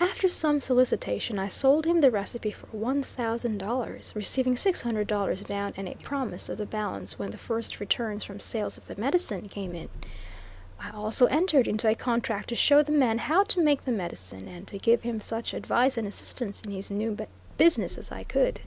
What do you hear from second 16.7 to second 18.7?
his new business as I could.